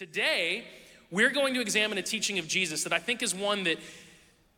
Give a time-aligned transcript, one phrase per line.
[0.00, 0.64] Today,
[1.10, 3.76] we're going to examine a teaching of Jesus that I think is one that,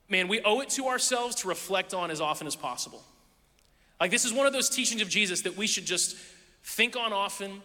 [0.08, 3.02] man, we owe it to ourselves to reflect on as often as possible.
[4.00, 6.16] Like, this is one of those teachings of Jesus that we should just
[6.62, 7.60] think on often,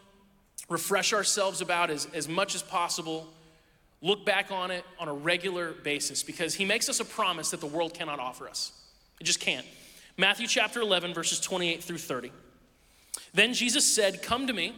[0.70, 3.28] refresh ourselves about as, as much as possible,
[4.02, 7.60] look back on it on a regular basis because he makes us a promise that
[7.60, 8.72] the world cannot offer us.
[9.22, 9.68] It just can't.
[10.18, 12.32] Matthew chapter 11, verses 28 through 30.
[13.36, 14.74] Then Jesus said, Come to me,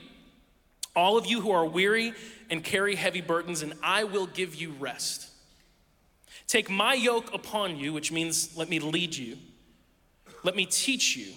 [1.00, 2.14] all of you who are weary
[2.50, 5.30] and carry heavy burdens, and I will give you rest.
[6.48, 9.38] Take my yoke upon you, which means let me lead you.
[10.44, 11.34] Let me teach you,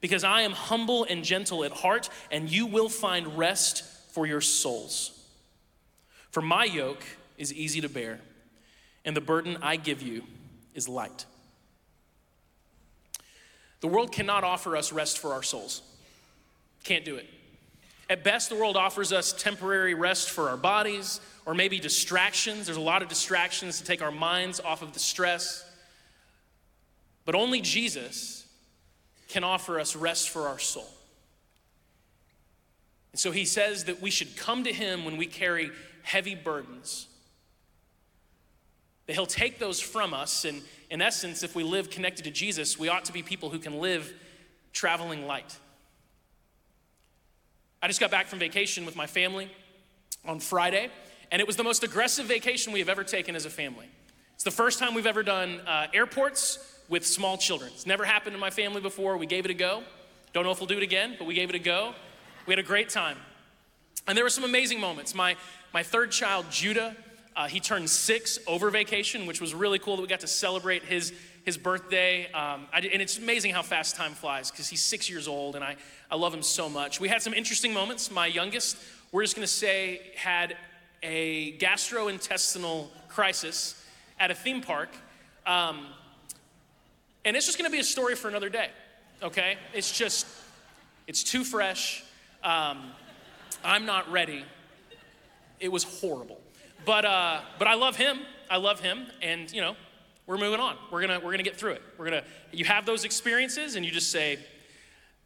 [0.00, 4.40] because I am humble and gentle at heart, and you will find rest for your
[4.40, 5.12] souls.
[6.30, 7.04] For my yoke
[7.38, 8.20] is easy to bear,
[9.04, 10.22] and the burden I give you
[10.74, 11.24] is light.
[13.80, 15.82] The world cannot offer us rest for our souls.
[16.84, 17.26] Can't do it.
[18.08, 22.66] At best, the world offers us temporary rest for our bodies or maybe distractions.
[22.66, 25.64] There's a lot of distractions to take our minds off of the stress.
[27.24, 28.46] But only Jesus
[29.28, 30.88] can offer us rest for our soul.
[33.12, 35.70] And so he says that we should come to him when we carry
[36.02, 37.08] heavy burdens.
[39.06, 40.44] That he'll take those from us.
[40.44, 43.58] And in essence, if we live connected to Jesus, we ought to be people who
[43.58, 44.12] can live
[44.72, 45.56] traveling light.
[47.82, 49.50] I just got back from vacation with my family
[50.24, 50.90] on Friday,
[51.30, 53.86] and it was the most aggressive vacation we have ever taken as a family.
[54.34, 57.70] It's the first time we've ever done uh, airports with small children.
[57.74, 59.16] It's never happened in my family before.
[59.16, 59.82] We gave it a go.
[60.32, 61.94] Don't know if we'll do it again, but we gave it a go.
[62.46, 63.18] We had a great time.
[64.06, 65.14] And there were some amazing moments.
[65.14, 65.36] My,
[65.72, 66.96] my third child, Judah,
[67.34, 70.84] uh, he turned six over vacation, which was really cool that we got to celebrate
[70.84, 71.12] his,
[71.46, 72.24] his birthday.
[72.32, 75.64] Um, I, and it's amazing how fast time flies because he's six years old and
[75.64, 75.76] I,
[76.10, 77.00] I love him so much.
[77.00, 78.10] We had some interesting moments.
[78.10, 78.76] My youngest,
[79.12, 80.56] we're just going to say, had
[81.04, 83.80] a gastrointestinal crisis
[84.18, 84.88] at a theme park.
[85.46, 85.86] Um,
[87.24, 88.70] and it's just going to be a story for another day,
[89.22, 89.56] okay?
[89.72, 90.26] It's just,
[91.06, 92.02] it's too fresh.
[92.42, 92.90] Um,
[93.64, 94.44] I'm not ready.
[95.60, 96.40] It was horrible.
[96.84, 98.18] But, uh, but I love him.
[98.50, 99.06] I love him.
[99.22, 99.76] And, you know,
[100.26, 100.76] we're moving on.
[100.90, 101.82] We're to we're gonna get through it.
[101.98, 104.38] We're to, you have those experiences and you just say,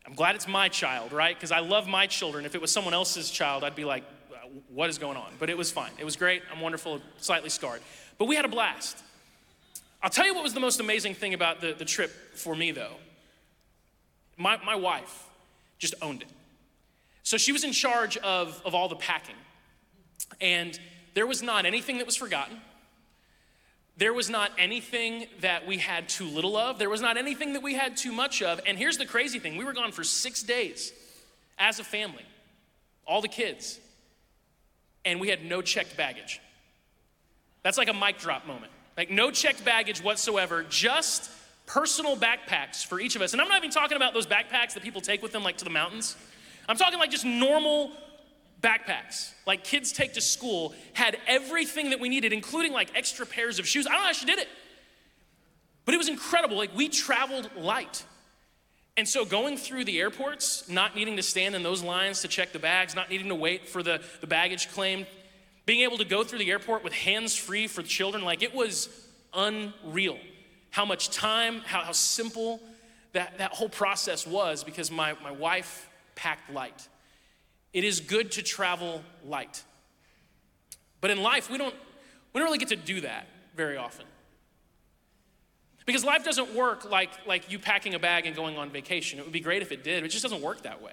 [0.07, 1.35] I'm glad it's my child, right?
[1.35, 2.45] Because I love my children.
[2.45, 5.33] If it was someone else's child, I'd be like, uh, what is going on?
[5.39, 5.91] But it was fine.
[5.99, 6.43] It was great.
[6.53, 7.81] I'm wonderful, slightly scarred.
[8.19, 8.99] But we had a blast.
[10.03, 12.71] I'll tell you what was the most amazing thing about the, the trip for me,
[12.71, 12.95] though.
[14.37, 15.27] My, my wife
[15.79, 16.29] just owned it.
[17.23, 19.37] So she was in charge of, of all the packing.
[20.41, 20.79] And
[21.15, 22.61] there was not anything that was forgotten.
[24.01, 26.79] There was not anything that we had too little of.
[26.79, 28.59] There was not anything that we had too much of.
[28.67, 30.91] And here's the crazy thing we were gone for six days
[31.59, 32.25] as a family,
[33.07, 33.79] all the kids,
[35.05, 36.41] and we had no checked baggage.
[37.63, 38.73] That's like a mic drop moment.
[38.97, 41.31] Like, no checked baggage whatsoever, just
[41.67, 43.35] personal backpacks for each of us.
[43.35, 45.65] And I'm not even talking about those backpacks that people take with them, like to
[45.65, 46.17] the mountains.
[46.71, 47.93] I'm talking like just normal
[48.61, 53.59] backpacks, like kids take to school, had everything that we needed, including like extra pairs
[53.59, 53.87] of shoes.
[53.87, 54.49] I don't know how she did it,
[55.85, 56.57] but it was incredible.
[56.57, 58.05] Like we traveled light.
[58.97, 62.53] And so going through the airports, not needing to stand in those lines to check
[62.53, 65.07] the bags, not needing to wait for the, the baggage claim,
[65.65, 68.55] being able to go through the airport with hands free for the children, like it
[68.55, 68.89] was
[69.33, 70.19] unreal.
[70.71, 72.61] How much time, how, how simple
[73.13, 76.89] that, that whole process was because my, my wife packed light.
[77.73, 79.63] It is good to travel light.
[81.01, 81.75] But in life, we don't,
[82.33, 83.27] we don't really get to do that
[83.57, 84.07] very often.
[85.87, 89.19] Because life doesn't work like, like you packing a bag and going on vacation.
[89.19, 90.93] It would be great if it did, it just doesn't work that way.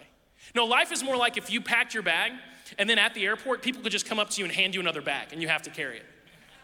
[0.56, 2.32] No, life is more like if you packed your bag
[2.78, 4.82] and then at the airport, people could just come up to you and hand you
[4.82, 6.06] another bag and you have to carry it.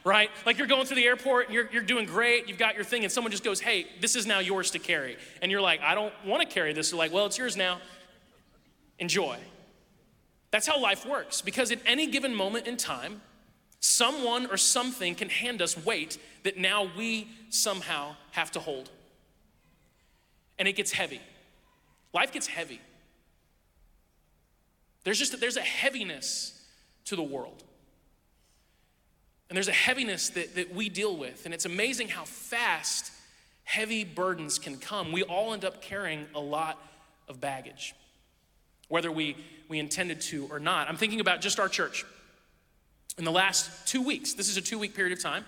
[0.06, 0.30] Right?
[0.46, 3.04] Like you're going through the airport and you're, you're doing great, you've got your thing,
[3.04, 5.18] and someone just goes, Hey, this is now yours to carry.
[5.42, 6.90] And you're like, I don't want to carry this.
[6.90, 7.80] They're like, Well, it's yours now.
[9.00, 9.38] Enjoy.
[10.54, 13.24] That's how life works, because at any given moment in time,
[13.80, 18.92] someone or something can hand us weight that now we somehow have to hold.
[20.60, 21.22] And it gets heavy.
[22.14, 22.80] Life gets heavy.
[25.04, 26.64] There's just there's a heaviness
[27.06, 27.64] to the world.
[29.50, 31.46] And there's a heaviness that, that we deal with.
[31.46, 33.12] And it's amazing how fast
[33.64, 35.12] heavy burdens can come.
[35.12, 36.78] We all end up carrying a lot
[37.28, 37.96] of baggage
[38.94, 39.36] whether we,
[39.70, 40.88] we intended to or not.
[40.88, 42.06] I'm thinking about just our church.
[43.18, 45.46] In the last two weeks, this is a two week period of time,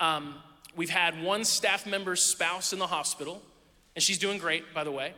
[0.00, 0.36] um,
[0.76, 3.42] we've had one staff member's spouse in the hospital,
[3.94, 5.12] and she's doing great, by the way.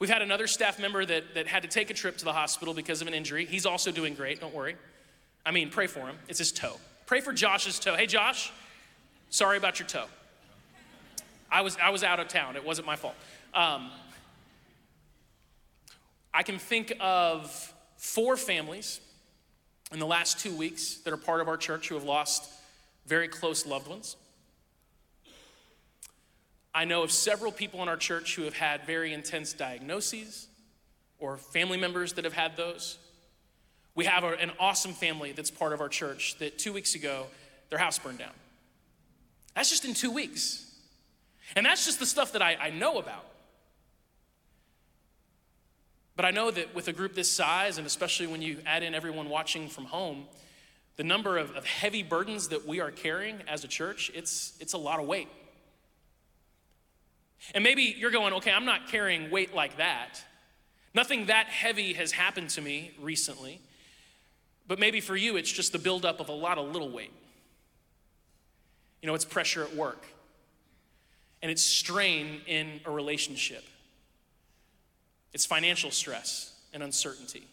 [0.00, 2.74] We've had another staff member that, that had to take a trip to the hospital
[2.74, 3.46] because of an injury.
[3.46, 4.74] He's also doing great, don't worry.
[5.44, 6.16] I mean, pray for him.
[6.26, 6.80] It's his toe.
[7.06, 7.94] Pray for Josh's toe.
[7.94, 8.52] Hey, Josh,
[9.30, 10.06] sorry about your toe.
[11.48, 12.56] I was, I was out of town.
[12.56, 13.14] It wasn't my fault.
[13.54, 13.88] Um,
[16.36, 19.00] I can think of four families
[19.90, 22.52] in the last two weeks that are part of our church who have lost
[23.06, 24.16] very close loved ones.
[26.74, 30.48] I know of several people in our church who have had very intense diagnoses
[31.18, 32.98] or family members that have had those.
[33.94, 37.28] We have an awesome family that's part of our church that two weeks ago,
[37.70, 38.34] their house burned down.
[39.54, 40.70] That's just in two weeks.
[41.56, 43.24] And that's just the stuff that I, I know about.
[46.16, 48.94] But I know that with a group this size, and especially when you add in
[48.94, 50.24] everyone watching from home,
[50.96, 54.72] the number of, of heavy burdens that we are carrying as a church, it's, it's
[54.72, 55.28] a lot of weight.
[57.54, 60.22] And maybe you're going, okay, I'm not carrying weight like that.
[60.94, 63.60] Nothing that heavy has happened to me recently.
[64.66, 67.12] But maybe for you, it's just the buildup of a lot of little weight.
[69.02, 70.04] You know, it's pressure at work,
[71.42, 73.62] and it's strain in a relationship,
[75.36, 77.46] it's financial stress and uncertainty.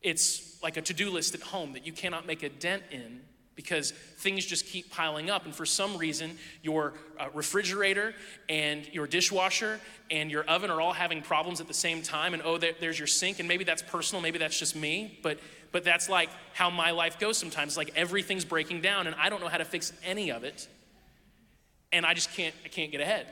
[0.00, 3.20] It's like a to do list at home that you cannot make a dent in
[3.54, 5.44] because things just keep piling up.
[5.44, 8.14] And for some reason, your uh, refrigerator
[8.48, 12.32] and your dishwasher and your oven are all having problems at the same time.
[12.32, 13.38] And oh, there's your sink.
[13.38, 15.38] And maybe that's personal, maybe that's just me, but,
[15.72, 17.76] but that's like how my life goes sometimes.
[17.76, 20.68] Like everything's breaking down, and I don't know how to fix any of it.
[21.92, 23.26] And I just can't, I can't get ahead.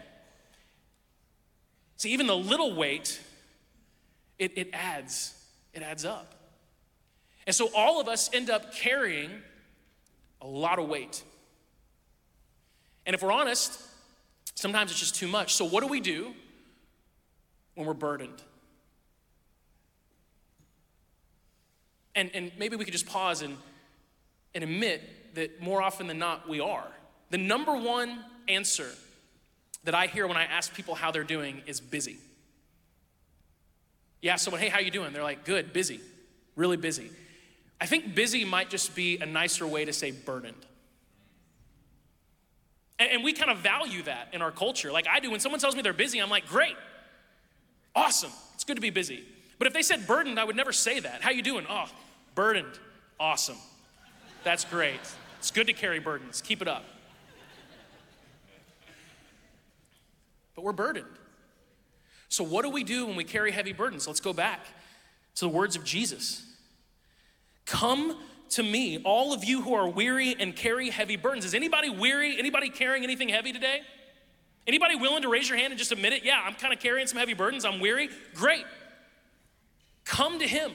[1.97, 3.21] See, even the little weight,
[4.39, 5.35] it, it adds,
[5.73, 6.35] it adds up.
[7.47, 9.31] And so all of us end up carrying
[10.43, 11.23] a lot of weight.
[13.07, 13.81] And if we're honest,
[14.55, 15.55] sometimes it's just too much.
[15.55, 16.35] So, what do we do
[17.75, 18.43] when we're burdened?
[22.15, 23.57] And, and maybe we could just pause and,
[24.55, 26.87] and admit that more often than not, we are.
[27.31, 28.89] The number one answer
[29.87, 32.19] that I hear when I ask people how they're doing is busy.
[34.21, 35.13] You ask someone, hey, how you doing?
[35.13, 36.01] They're like, good, busy,
[36.57, 37.09] really busy.
[37.81, 40.67] I think busy might just be a nicer way to say burdened.
[42.99, 44.91] And, and we kind of value that in our culture.
[44.91, 46.77] Like I do, when someone tells me they're busy, I'm like, great,
[47.95, 49.25] awesome, it's good to be busy.
[49.59, 51.23] But if they said burdened, I would never say that.
[51.23, 51.65] How you doing?
[51.71, 51.87] Oh,
[52.35, 52.79] burdened,
[53.21, 53.57] awesome.
[54.43, 55.01] That's great.
[55.39, 56.43] It's good to carry burdens.
[56.43, 56.85] Keep it up.
[60.57, 61.07] But we're burdened.
[62.29, 64.09] So, what do we do when we carry heavy burdens?
[64.09, 64.61] Let's go back
[65.37, 66.45] to the words of Jesus.
[67.67, 68.19] Come
[68.51, 71.45] to me, all of you who are weary and carry heavy burdens.
[71.45, 72.39] Is anybody weary?
[72.39, 73.83] Anybody carrying anything heavy today?
[74.67, 76.25] Anybody willing to raise your hand and just admit it?
[76.25, 77.65] Yeah, I'm kind of carrying some heavy burdens.
[77.65, 78.09] I'm weary.
[78.35, 78.65] Great.
[80.05, 80.73] Come to him.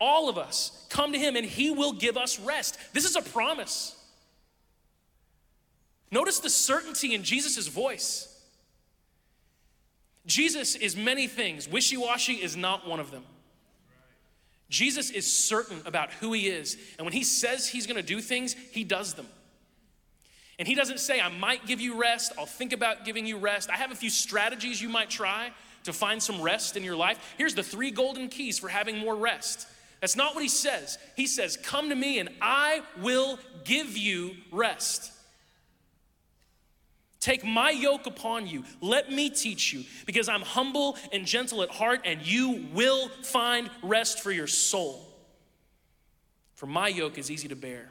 [0.00, 2.78] All of us, come to him and he will give us rest.
[2.92, 3.96] This is a promise.
[6.10, 8.33] Notice the certainty in Jesus' voice.
[10.26, 13.24] Jesus is many things, wishy washy is not one of them.
[14.70, 16.76] Jesus is certain about who he is.
[16.98, 19.26] And when he says he's going to do things, he does them.
[20.58, 23.70] And he doesn't say, I might give you rest, I'll think about giving you rest.
[23.70, 25.50] I have a few strategies you might try
[25.84, 27.34] to find some rest in your life.
[27.36, 29.66] Here's the three golden keys for having more rest.
[30.00, 30.98] That's not what he says.
[31.16, 35.12] He says, Come to me and I will give you rest.
[37.24, 38.64] Take my yoke upon you.
[38.82, 43.70] Let me teach you, because I'm humble and gentle at heart, and you will find
[43.82, 45.08] rest for your soul.
[46.52, 47.90] For my yoke is easy to bear,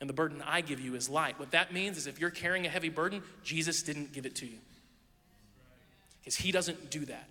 [0.00, 1.38] and the burden I give you is light.
[1.38, 4.46] What that means is if you're carrying a heavy burden, Jesus didn't give it to
[4.46, 4.58] you,
[6.18, 7.28] because he doesn't do that.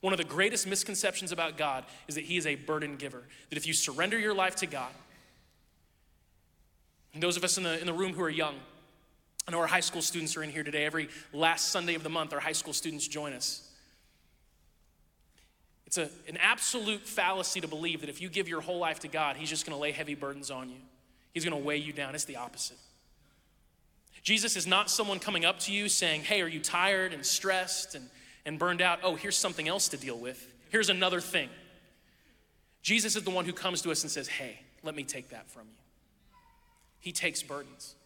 [0.00, 3.58] One of the greatest misconceptions about God is that he is a burden giver, that
[3.58, 4.92] if you surrender your life to God,
[7.12, 8.54] and those of us in the, in the room who are young,
[9.46, 10.84] I know our high school students are in here today.
[10.84, 13.68] Every last Sunday of the month, our high school students join us.
[15.86, 19.08] It's a, an absolute fallacy to believe that if you give your whole life to
[19.08, 20.78] God, He's just going to lay heavy burdens on you.
[21.34, 22.14] He's going to weigh you down.
[22.14, 22.78] It's the opposite.
[24.22, 27.94] Jesus is not someone coming up to you saying, Hey, are you tired and stressed
[27.94, 28.08] and,
[28.46, 29.00] and burned out?
[29.02, 30.46] Oh, here's something else to deal with.
[30.70, 31.48] Here's another thing.
[32.82, 35.50] Jesus is the one who comes to us and says, Hey, let me take that
[35.50, 35.78] from you.
[37.00, 37.96] He takes burdens.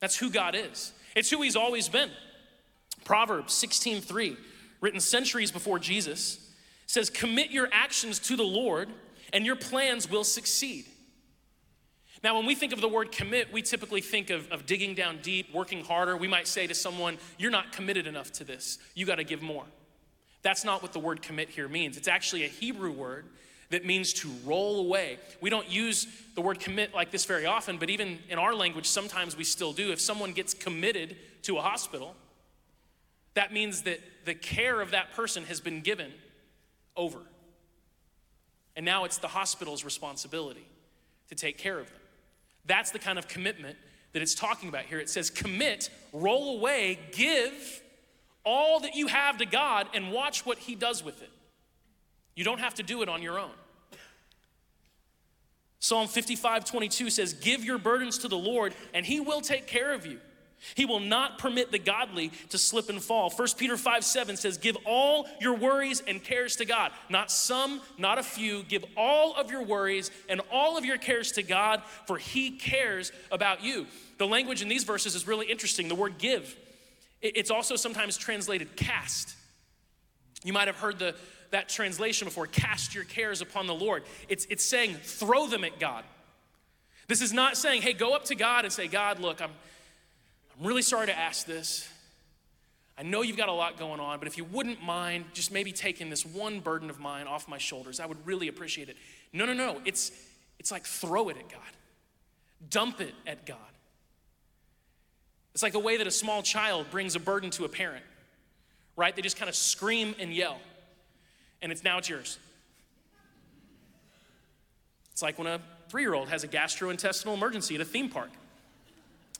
[0.00, 0.92] That's who God is.
[1.14, 2.10] It's who he's always been.
[3.04, 4.36] Proverbs 16:3,
[4.80, 6.38] written centuries before Jesus,
[6.86, 8.88] says, "Commit your actions to the Lord,
[9.32, 10.86] and your plans will succeed."
[12.22, 15.20] Now, when we think of the word commit, we typically think of, of digging down
[15.22, 16.16] deep, working harder.
[16.16, 18.78] We might say to someone, You're not committed enough to this.
[18.94, 19.64] You got to give more.
[20.42, 21.96] That's not what the word commit here means.
[21.96, 23.26] It's actually a Hebrew word
[23.70, 25.18] that means to roll away.
[25.40, 28.86] We don't use the word commit like this very often, but even in our language,
[28.86, 29.92] sometimes we still do.
[29.92, 32.14] If someone gets committed to a hospital,
[33.34, 36.12] that means that the care of that person has been given
[36.96, 37.18] over.
[38.74, 40.66] And now it's the hospital's responsibility
[41.28, 42.00] to take care of them.
[42.64, 43.76] That's the kind of commitment
[44.12, 44.98] that it's talking about here.
[44.98, 47.82] It says, commit, roll away, give
[48.44, 51.30] all that you have to God, and watch what He does with it.
[52.38, 53.50] You don't have to do it on your own.
[55.80, 59.92] Psalm 55 22 says, Give your burdens to the Lord, and He will take care
[59.92, 60.20] of you.
[60.76, 63.28] He will not permit the godly to slip and fall.
[63.30, 66.92] 1 Peter 5 7 says, Give all your worries and cares to God.
[67.10, 68.62] Not some, not a few.
[68.62, 73.10] Give all of your worries and all of your cares to God, for He cares
[73.32, 73.88] about you.
[74.18, 75.88] The language in these verses is really interesting.
[75.88, 76.56] The word give,
[77.20, 79.34] it's also sometimes translated cast.
[80.44, 81.16] You might have heard the,
[81.50, 84.04] that translation before cast your cares upon the Lord.
[84.28, 86.04] It's, it's saying throw them at God.
[87.06, 89.50] This is not saying, hey, go up to God and say, God, look, I'm,
[90.58, 91.88] I'm really sorry to ask this.
[92.98, 95.72] I know you've got a lot going on, but if you wouldn't mind just maybe
[95.72, 98.96] taking this one burden of mine off my shoulders, I would really appreciate it.
[99.32, 99.80] No, no, no.
[99.84, 100.10] It's,
[100.58, 101.60] it's like throw it at God,
[102.68, 103.56] dump it at God.
[105.54, 108.04] It's like the way that a small child brings a burden to a parent,
[108.96, 109.14] right?
[109.14, 110.58] They just kind of scream and yell
[111.62, 112.38] and it's now it's yours.
[115.12, 118.30] It's like when a three year old has a gastrointestinal emergency at a theme park.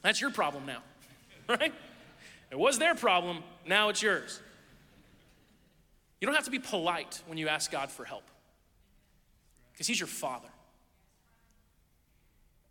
[0.03, 0.83] That's your problem now,
[1.49, 1.73] right?
[2.51, 4.41] It was their problem, now it's yours.
[6.21, 8.25] You don't have to be polite when you ask God for help
[9.73, 10.49] because He's your Father.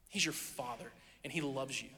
[0.10, 0.92] He's your Father,
[1.24, 1.89] and He loves you.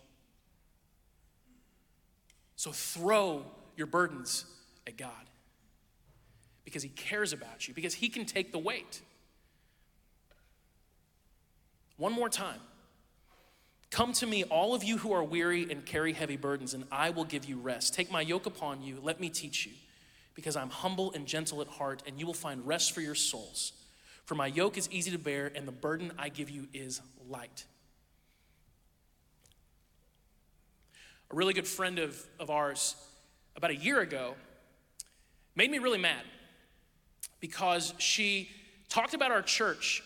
[2.55, 3.45] So throw
[3.77, 4.45] your burdens
[4.85, 5.11] at God
[6.69, 9.01] because he cares about you, because he can take the weight.
[11.97, 12.59] One more time.
[13.89, 17.09] Come to me, all of you who are weary and carry heavy burdens, and I
[17.09, 17.95] will give you rest.
[17.95, 19.71] Take my yoke upon you, let me teach you,
[20.35, 23.73] because I'm humble and gentle at heart, and you will find rest for your souls.
[24.25, 27.65] For my yoke is easy to bear, and the burden I give you is light.
[31.31, 32.95] A really good friend of, of ours,
[33.55, 34.35] about a year ago,
[35.55, 36.21] made me really mad
[37.39, 38.49] because she
[38.89, 40.03] talked about our church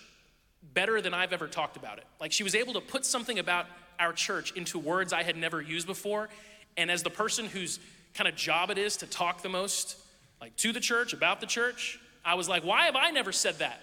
[0.73, 2.05] better than I've ever talked about it.
[2.19, 3.65] Like she was able to put something about
[3.99, 6.29] our church into words I had never used before.
[6.77, 7.79] And as the person whose
[8.13, 9.97] kind of job it is to talk the most,
[10.41, 13.59] like to the church, about the church, I was like, why have I never said
[13.59, 13.81] that?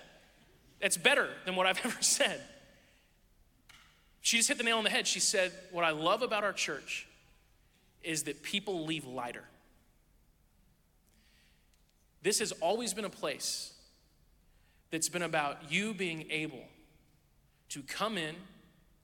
[0.80, 2.40] That's better than what I've ever said.
[4.20, 5.06] She just hit the nail on the head.
[5.06, 7.06] She said, What I love about our church
[8.02, 9.44] is that people leave lighter.
[12.22, 13.72] This has always been a place
[14.90, 16.64] that's been about you being able
[17.70, 18.34] to come in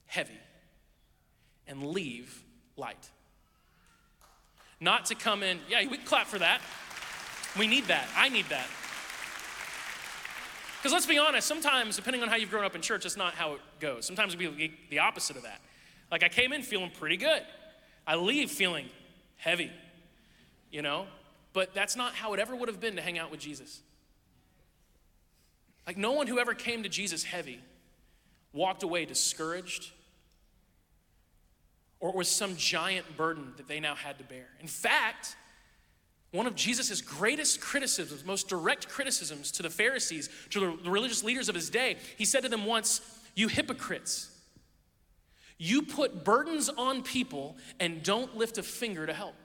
[0.06, 0.38] heavy
[1.66, 2.42] and leave
[2.76, 3.10] light.
[4.80, 6.60] Not to come in, yeah, we clap for that.
[7.58, 8.06] We need that.
[8.14, 8.66] I need that.
[10.78, 13.34] Because let's be honest, sometimes, depending on how you've grown up in church, that's not
[13.34, 14.06] how it goes.
[14.06, 15.60] Sometimes it'll be the opposite of that.
[16.10, 17.42] Like I came in feeling pretty good,
[18.06, 18.86] I leave feeling
[19.36, 19.72] heavy,
[20.70, 21.06] you know?
[21.56, 23.80] But that's not how it ever would have been to hang out with Jesus.
[25.86, 27.60] Like, no one who ever came to Jesus heavy
[28.52, 29.90] walked away discouraged
[31.98, 34.48] or was some giant burden that they now had to bear.
[34.60, 35.34] In fact,
[36.30, 41.48] one of Jesus' greatest criticisms, most direct criticisms to the Pharisees, to the religious leaders
[41.48, 43.00] of his day, he said to them once,
[43.34, 44.30] You hypocrites,
[45.56, 49.36] you put burdens on people and don't lift a finger to help.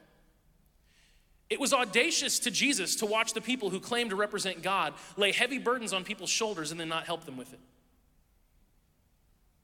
[1.51, 5.33] It was audacious to Jesus to watch the people who claim to represent God lay
[5.33, 7.59] heavy burdens on people's shoulders and then not help them with it.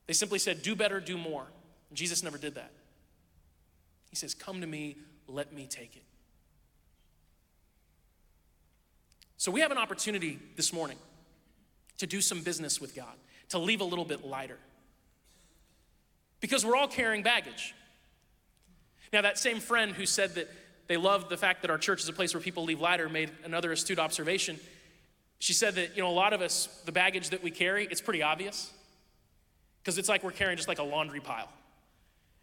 [0.05, 1.47] They simply said, Do better, do more.
[1.93, 2.73] Jesus never did that.
[4.09, 4.97] He says, Come to me,
[5.29, 6.03] let me take it.
[9.37, 10.97] So we have an opportunity this morning
[11.99, 13.15] to do some business with God,
[13.49, 14.57] to leave a little bit lighter.
[16.41, 17.73] Because we're all carrying baggage.
[19.13, 20.49] Now, that same friend who said that
[20.87, 23.29] they loved the fact that our church is a place where people leave lighter, made
[23.43, 24.59] another astute observation.
[25.39, 28.01] She said that, you know, a lot of us, the baggage that we carry, it's
[28.01, 28.71] pretty obvious.
[29.81, 31.49] Because it's like we're carrying just like a laundry pile.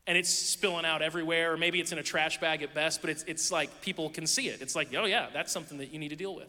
[0.07, 3.11] And it's spilling out everywhere, or maybe it's in a trash bag at best, but
[3.11, 4.61] it's, it's like people can see it.
[4.61, 6.49] It's like, oh, yeah, that's something that you need to deal with.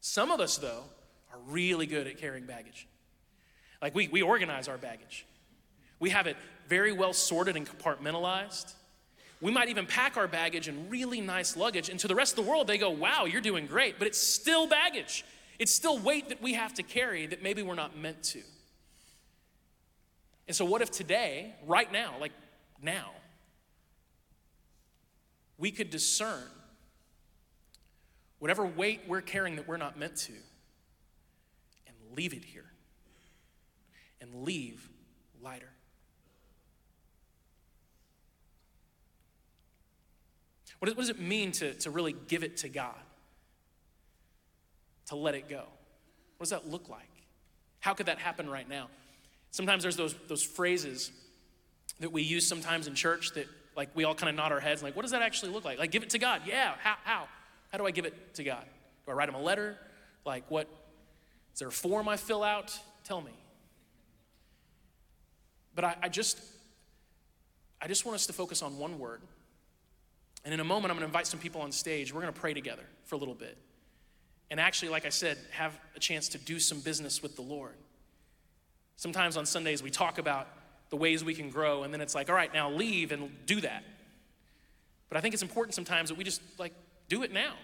[0.00, 0.84] Some of us, though,
[1.32, 2.86] are really good at carrying baggage.
[3.82, 5.26] Like we, we organize our baggage,
[5.98, 6.36] we have it
[6.68, 8.72] very well sorted and compartmentalized.
[9.40, 11.88] We might even pack our baggage in really nice luggage.
[11.88, 13.98] And to the rest of the world, they go, wow, you're doing great.
[13.98, 15.24] But it's still baggage.
[15.58, 18.40] It's still weight that we have to carry that maybe we're not meant to.
[20.46, 22.32] And so, what if today, right now, like
[22.80, 23.10] now,
[25.58, 26.44] we could discern
[28.38, 30.32] whatever weight we're carrying that we're not meant to
[31.86, 32.70] and leave it here
[34.20, 34.88] and leave
[35.42, 35.70] lighter?
[40.86, 42.94] What does it mean to, to really give it to God?
[45.06, 45.64] To let it go?
[46.36, 47.08] What does that look like?
[47.80, 48.88] How could that happen right now?
[49.50, 51.10] Sometimes there's those, those phrases
[52.00, 54.82] that we use sometimes in church that like we all kind of nod our heads
[54.82, 57.28] like what does that actually look like like give it to god yeah how how
[57.70, 58.64] how do i give it to god
[59.04, 59.76] do i write him a letter
[60.24, 60.68] like what
[61.52, 63.32] is there a form i fill out tell me
[65.74, 66.40] but I, I just
[67.80, 69.22] i just want us to focus on one word
[70.46, 72.40] and in a moment i'm going to invite some people on stage we're going to
[72.40, 73.58] pray together for a little bit
[74.50, 77.74] and actually like i said have a chance to do some business with the lord
[78.96, 80.48] Sometimes on Sundays we talk about
[80.88, 83.60] the ways we can grow, and then it's like, all right, now leave and do
[83.60, 83.84] that.
[85.08, 86.72] But I think it's important sometimes that we just like
[87.08, 87.54] do it now.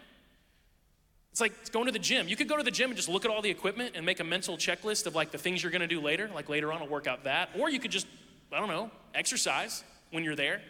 [1.30, 2.28] It's like going to the gym.
[2.28, 4.20] You could go to the gym and just look at all the equipment and make
[4.20, 6.30] a mental checklist of like the things you're gonna do later.
[6.34, 7.48] Like later on, I'll work out that.
[7.58, 8.06] Or you could just,
[8.52, 10.60] I don't know, exercise when you're there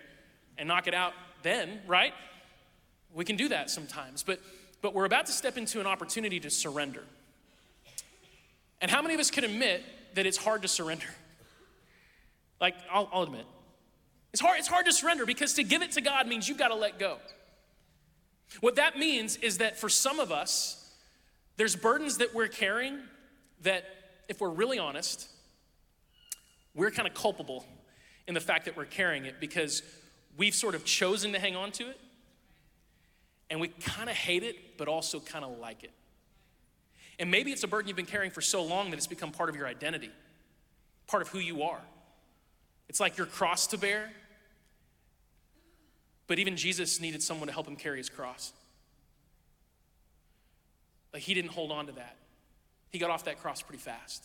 [0.57, 2.12] and knock it out then, right?
[3.14, 4.22] We can do that sometimes.
[4.22, 4.40] But
[4.82, 7.04] but we're about to step into an opportunity to surrender.
[8.80, 9.82] And how many of us can admit
[10.14, 11.06] that it's hard to surrender.
[12.61, 13.46] Like, I'll, I'll admit,
[14.32, 16.68] it's hard, it's hard to surrender because to give it to God means you've got
[16.68, 17.18] to let go.
[18.61, 20.78] What that means is that for some of us,
[21.56, 22.99] there's burdens that we're carrying
[23.62, 23.84] that,
[24.28, 25.28] if we're really honest,
[26.75, 27.64] we're kind of culpable
[28.26, 29.82] in the fact that we're carrying it because
[30.37, 31.99] we've sort of chosen to hang on to it
[33.51, 35.93] and we kind of hate it, but also kind of like it.
[37.19, 39.51] And maybe it's a burden you've been carrying for so long that it's become part
[39.51, 40.11] of your identity,
[41.07, 41.81] part of who you are.
[42.89, 44.11] It's like your cross to bear.
[46.27, 48.53] But even Jesus needed someone to help him carry his cross.
[51.12, 52.16] Like he didn't hold on to that.
[52.90, 54.25] He got off that cross pretty fast.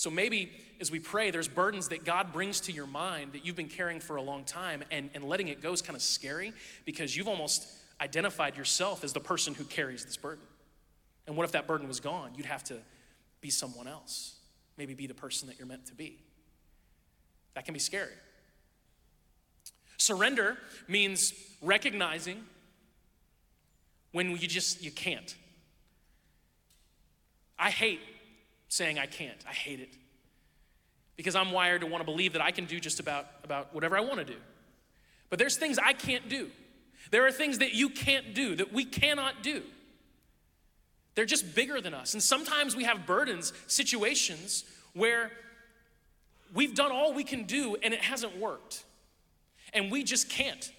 [0.00, 3.54] So maybe as we pray, there's burdens that God brings to your mind that you've
[3.54, 6.54] been carrying for a long time, and, and letting it go is kind of scary
[6.86, 7.68] because you've almost
[8.00, 10.42] identified yourself as the person who carries this burden.
[11.26, 12.30] And what if that burden was gone?
[12.34, 12.78] You'd have to
[13.42, 14.36] be someone else,
[14.78, 16.16] maybe be the person that you're meant to be.
[17.52, 18.14] That can be scary.
[19.98, 20.56] Surrender
[20.88, 22.42] means recognizing
[24.12, 25.36] when you just you can't.
[27.58, 28.00] I hate
[28.70, 29.36] saying I can't.
[29.46, 29.92] I hate it.
[31.16, 33.98] Because I'm wired to want to believe that I can do just about, about whatever
[33.98, 34.38] I want to do.
[35.28, 36.50] But there's things I can't do.
[37.10, 39.62] There are things that you can't do, that we cannot do.
[41.14, 42.14] They're just bigger than us.
[42.14, 45.32] And sometimes we have burdens, situations where
[46.54, 48.84] we've done all we can do and it hasn't worked.
[49.74, 50.72] And we just can't.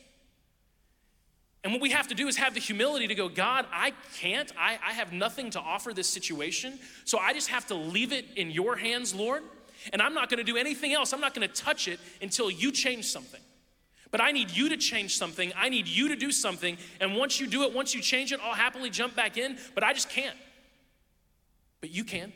[1.63, 4.51] And what we have to do is have the humility to go, God, I can't.
[4.57, 6.79] I, I have nothing to offer this situation.
[7.05, 9.43] So I just have to leave it in your hands, Lord.
[9.93, 11.13] And I'm not going to do anything else.
[11.13, 13.39] I'm not going to touch it until you change something.
[14.09, 15.53] But I need you to change something.
[15.55, 16.77] I need you to do something.
[16.99, 19.83] And once you do it, once you change it, I'll happily jump back in, but
[19.83, 20.37] I just can't.
[21.79, 22.33] But you can.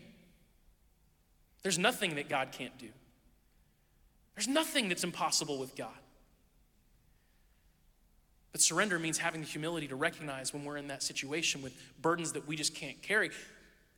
[1.64, 2.90] There's nothing that God can't do.
[4.36, 5.90] There's nothing that's impossible with God.
[8.56, 12.32] But surrender means having the humility to recognize when we're in that situation with burdens
[12.32, 13.30] that we just can't carry.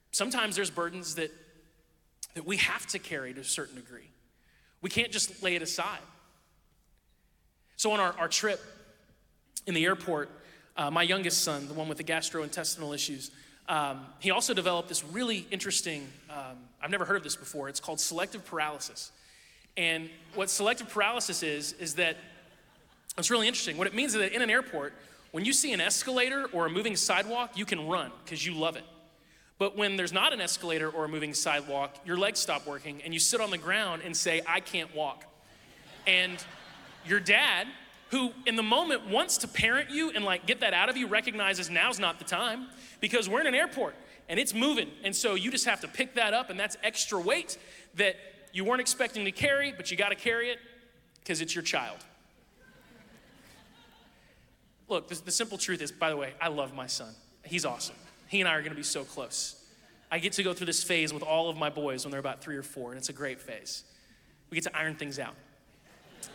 [0.09, 1.29] Sometimes there's burdens that,
[2.33, 4.09] that we have to carry to a certain degree.
[4.81, 5.99] We can't just lay it aside.
[7.75, 8.59] So, on our, our trip
[9.67, 10.31] in the airport,
[10.75, 13.29] uh, my youngest son, the one with the gastrointestinal issues,
[13.69, 17.69] um, he also developed this really interesting, um, I've never heard of this before.
[17.69, 19.11] It's called selective paralysis.
[19.77, 22.17] And what selective paralysis is, is that
[23.17, 23.77] it's really interesting.
[23.77, 24.93] What it means is that in an airport,
[25.31, 28.75] when you see an escalator or a moving sidewalk, you can run because you love
[28.75, 28.83] it.
[29.59, 33.13] But when there's not an escalator or a moving sidewalk, your legs stop working and
[33.13, 35.25] you sit on the ground and say, I can't walk.
[36.05, 36.43] And
[37.05, 37.67] your dad,
[38.11, 41.07] who in the moment wants to parent you and like get that out of you,
[41.07, 42.67] recognizes now's not the time
[43.01, 43.95] because we're in an airport
[44.29, 44.89] and it's moving.
[45.03, 47.57] And so you just have to pick that up, and that's extra weight
[47.95, 48.15] that
[48.53, 50.59] you weren't expecting to carry, but you got to carry it
[51.19, 51.97] because it's your child.
[54.87, 57.13] Look, the, the, simple truth is, by the way, I love my son.
[57.43, 57.95] He's awesome.
[58.27, 59.63] He and I are going to be so close.
[60.09, 62.41] I get to go through this phase with all of my boys when they're about
[62.41, 63.83] three or four, and it's a great phase.
[64.49, 65.35] We get to iron things out.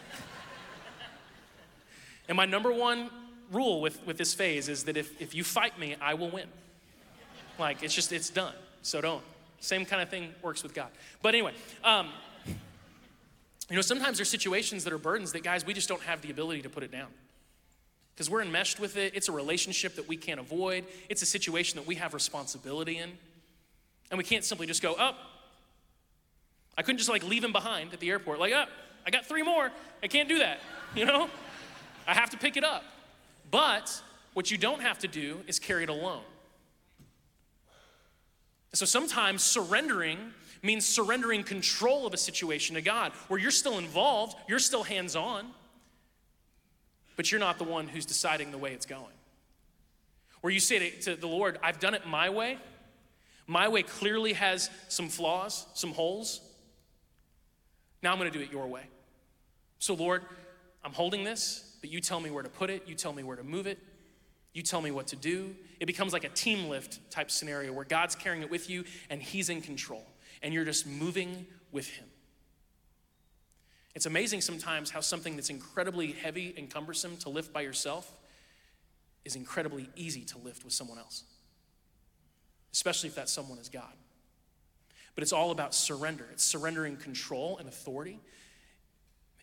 [2.29, 3.11] And my number one
[3.51, 6.47] rule with, with this phase is that if, if you fight me, I will win.
[7.59, 8.55] Like, it's just, it's done.
[8.83, 9.25] So don't.
[9.61, 10.89] Same kind of thing works with God.
[11.21, 11.53] But anyway,
[11.85, 12.09] um,
[12.47, 16.31] you know, sometimes there's situations that are burdens that, guys, we just don't have the
[16.31, 17.09] ability to put it down.
[18.15, 19.15] Because we're enmeshed with it.
[19.15, 20.85] It's a relationship that we can't avoid.
[21.09, 23.11] It's a situation that we have responsibility in.
[24.11, 25.17] And we can't simply just go, up.
[25.19, 25.27] Oh,
[26.77, 29.27] I couldn't just like leave him behind at the airport, like, up, oh, I got
[29.27, 29.71] three more.
[30.03, 30.61] I can't do that,
[30.95, 31.29] you know?
[32.07, 32.85] I have to pick it up.
[33.51, 34.03] But
[34.35, 36.23] what you don't have to do is carry it alone.
[38.75, 40.19] So sometimes surrendering
[40.63, 45.17] means surrendering control of a situation to God, where you're still involved, you're still hands
[45.17, 45.47] on,
[47.23, 49.15] but you're not the one who's deciding the way it's going.
[50.41, 52.59] Where you say to, to, the Lord, I've done it my way.
[53.47, 56.41] My way clearly has some flaws, some holes.
[58.03, 58.83] Now I'm going to do it your way.
[59.79, 60.23] So, Lord,
[60.85, 63.37] I'm holding this, but you tell me where to put it, you tell me where
[63.37, 63.79] to move it,
[64.53, 65.55] you tell me what to do.
[65.79, 69.23] It becomes like a team lift type scenario where God's carrying it with you and
[69.23, 70.05] He's in control,
[70.43, 72.07] and you're just moving with Him.
[73.95, 78.11] It's amazing sometimes how something that's incredibly heavy and cumbersome to lift by yourself
[79.25, 81.25] is incredibly easy to lift with someone else,
[82.73, 83.93] especially if that someone is God.
[85.15, 86.27] But it's all about surrender.
[86.33, 88.19] It's surrendering control and authority.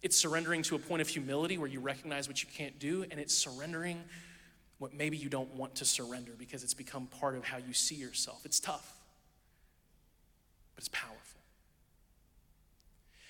[0.02, 3.20] It's surrendering to a point of humility where you recognize what you can't do, and
[3.20, 4.04] it's surrendering
[4.80, 7.96] what maybe you don't want to surrender because it's become part of how you see
[7.96, 8.46] yourself.
[8.46, 8.94] It's tough,
[10.74, 11.29] but it's powerful.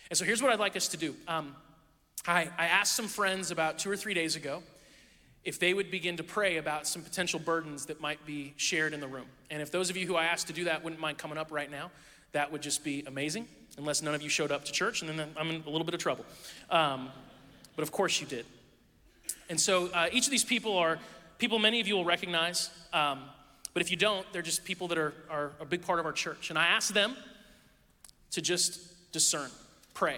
[0.10, 1.15] And so here's what I'd like us to do.
[1.28, 1.56] Um,
[2.28, 4.63] I, I asked some friends about two or three days ago
[5.43, 9.00] if they would begin to pray about some potential burdens that might be shared in
[9.00, 9.26] the room.
[9.50, 11.52] And if those of you who I asked to do that wouldn't mind coming up
[11.52, 11.91] right now,
[12.34, 15.30] that would just be amazing, unless none of you showed up to church, and then
[15.38, 16.26] I'm in a little bit of trouble.
[16.69, 17.10] Um,
[17.76, 18.45] but of course you did.
[19.50, 21.00] And so uh, each of these people are
[21.38, 23.22] people many of you will recognize, um,
[23.74, 26.12] but if you don't, they're just people that are, are a big part of our
[26.12, 26.50] church.
[26.50, 27.15] And I asked them
[28.32, 29.50] to just discern,
[29.99, 30.17] pray.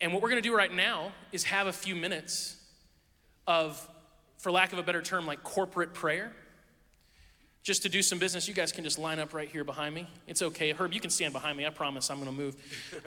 [0.00, 2.56] And what we're going to do right now is have a few minutes
[3.46, 3.86] of,
[4.38, 6.32] for lack of a better term, like corporate prayer
[7.62, 10.06] just to do some business, you guys can just line up right here behind me.
[10.26, 10.72] It's okay.
[10.72, 11.66] Herb, you can stand behind me.
[11.66, 12.56] I promise I'm going to move.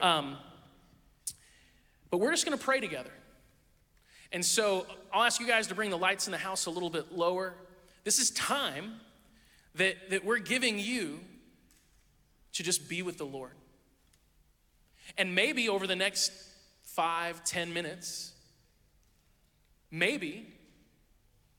[0.00, 0.36] Um,
[2.10, 3.10] but we're just going to pray together.
[4.32, 6.88] And so I'll ask you guys to bring the lights in the house a little
[6.88, 7.54] bit lower.
[8.04, 8.94] This is time
[9.74, 11.20] that, that we're giving you
[12.54, 13.52] to just be with the Lord.
[15.16, 16.32] And maybe over the next
[16.82, 18.32] five, ten minutes,
[19.90, 20.52] maybe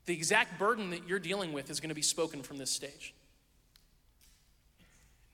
[0.05, 3.13] the exact burden that you're dealing with is going to be spoken from this stage.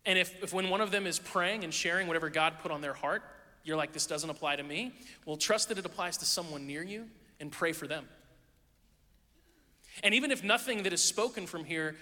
[0.06, 2.82] And if, if when one of them is praying and sharing whatever God put on
[2.82, 3.23] their heart,
[3.63, 4.93] you're like, this doesn't apply to me,
[5.25, 7.06] well, trust that it applies to someone near you
[7.39, 8.06] and pray for them.
[10.04, 11.95] And even if nothing that is spoken from here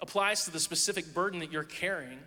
[0.00, 2.18] applies to the specific burden that you're carrying,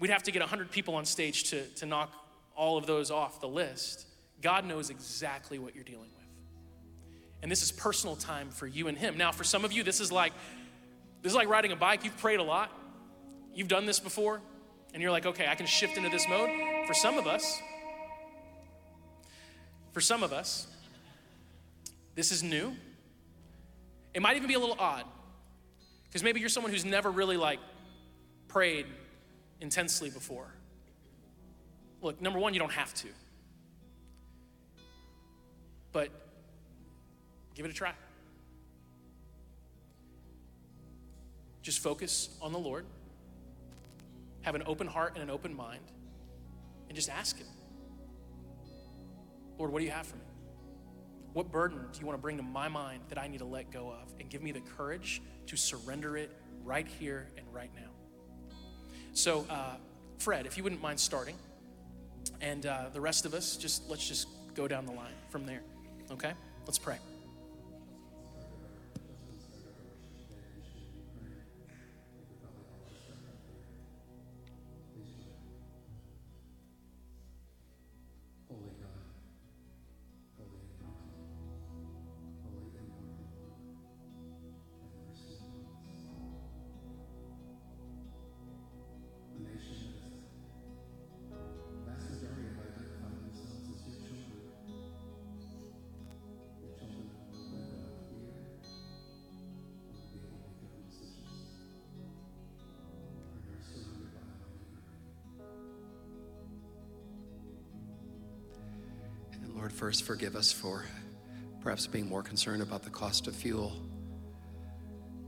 [0.00, 2.12] we'd have to get 100 people on stage to, to knock
[2.56, 4.06] all of those off the list.
[4.42, 6.26] God knows exactly what you're dealing with.
[7.42, 9.16] And this is personal time for you and him.
[9.16, 10.32] Now, for some of you, this is like
[11.22, 12.04] this is like riding a bike.
[12.04, 12.72] You've prayed a lot.
[13.54, 14.40] You've done this before,
[14.94, 16.48] and you're like, okay, I can shift into this mode.
[16.86, 17.60] For some of us,
[19.92, 20.66] for some of us,
[22.14, 22.74] this is new.
[24.14, 25.04] It might even be a little odd.
[26.08, 27.60] Because maybe you're someone who's never really like
[28.48, 28.86] prayed
[29.60, 30.54] intensely before.
[32.02, 33.08] Look, number one, you don't have to.
[35.92, 36.10] But
[37.60, 37.92] Give it a try.
[41.60, 42.86] Just focus on the Lord,
[44.40, 45.84] have an open heart and an open mind,
[46.88, 47.46] and just ask Him
[49.58, 50.22] Lord, what do you have for me?
[51.34, 53.70] What burden do you want to bring to my mind that I need to let
[53.70, 54.14] go of?
[54.18, 57.89] And give me the courage to surrender it right here and right now.
[59.12, 59.76] So, uh,
[60.18, 61.36] Fred, if you wouldn't mind starting,
[62.40, 65.62] and uh, the rest of us, just let's just go down the line from there.
[66.10, 66.32] Okay?
[66.66, 66.96] Let's pray.
[109.80, 110.84] First forgive us for
[111.62, 113.72] perhaps being more concerned about the cost of fuel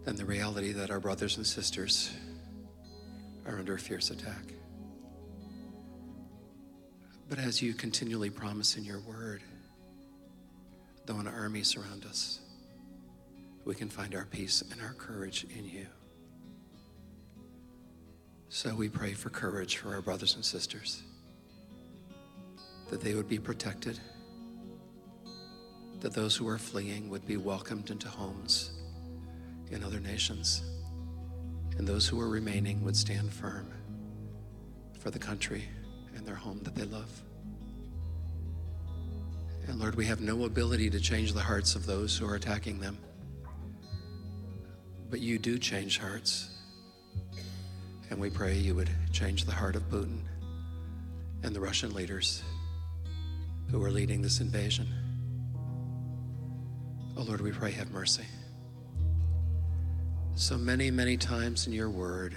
[0.04, 2.12] than the reality that our brothers and sisters
[3.46, 4.42] are under a fierce attack.
[7.30, 9.40] But as you continually promise in your word,
[11.06, 12.38] though an army surround us,
[13.64, 15.86] we can find our peace and our courage in you.
[18.50, 21.04] So we pray for courage for our brothers and sisters,
[22.90, 23.98] that they would be protected,
[26.02, 28.72] that those who are fleeing would be welcomed into homes
[29.70, 30.62] in other nations,
[31.78, 33.70] and those who are remaining would stand firm
[34.98, 35.64] for the country
[36.16, 37.08] and their home that they love.
[39.68, 42.80] And Lord, we have no ability to change the hearts of those who are attacking
[42.80, 42.98] them.
[45.08, 46.50] But you do change hearts.
[48.10, 50.22] And we pray you would change the heart of Putin
[51.44, 52.42] and the Russian leaders
[53.70, 55.01] who are leading this invasion.
[57.16, 58.24] Oh Lord, we pray, have mercy.
[60.34, 62.34] So many, many times in your word,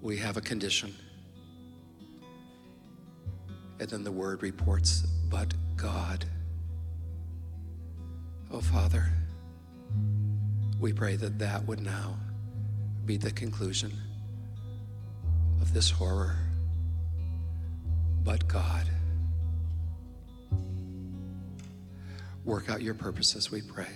[0.00, 0.94] we have a condition.
[3.78, 6.24] And then the word reports, but God.
[8.50, 9.10] Oh, Father,
[10.80, 12.16] we pray that that would now
[13.04, 13.92] be the conclusion
[15.60, 16.36] of this horror.
[18.24, 18.88] But God,
[22.46, 23.90] work out your purposes, we pray.